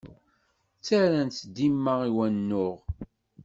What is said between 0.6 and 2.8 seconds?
Ttarran-tt dima i wanuɣ.